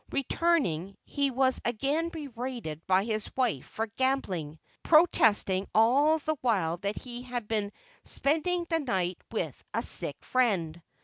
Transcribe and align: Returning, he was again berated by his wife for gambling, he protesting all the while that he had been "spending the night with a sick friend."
Returning, 0.11 0.97
he 1.05 1.29
was 1.29 1.61
again 1.63 2.09
berated 2.09 2.81
by 2.87 3.03
his 3.03 3.29
wife 3.37 3.67
for 3.67 3.85
gambling, 3.85 4.53
he 4.53 4.57
protesting 4.81 5.67
all 5.75 6.17
the 6.17 6.37
while 6.41 6.77
that 6.77 6.95
he 6.97 7.21
had 7.21 7.47
been 7.47 7.71
"spending 8.03 8.65
the 8.67 8.79
night 8.79 9.19
with 9.31 9.63
a 9.75 9.83
sick 9.83 10.15
friend." 10.25 10.81